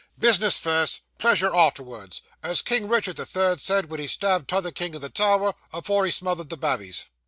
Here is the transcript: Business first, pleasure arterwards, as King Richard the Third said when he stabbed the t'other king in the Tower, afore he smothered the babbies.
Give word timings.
Business 0.17 0.57
first, 0.57 1.03
pleasure 1.19 1.53
arterwards, 1.53 2.21
as 2.41 2.63
King 2.63 2.87
Richard 2.87 3.17
the 3.17 3.25
Third 3.27 3.61
said 3.61 3.91
when 3.91 3.99
he 3.99 4.07
stabbed 4.07 4.47
the 4.49 4.55
t'other 4.55 4.71
king 4.71 4.95
in 4.95 4.99
the 5.01 5.09
Tower, 5.09 5.53
afore 5.71 6.05
he 6.07 6.11
smothered 6.11 6.49
the 6.49 6.57
babbies. 6.57 7.05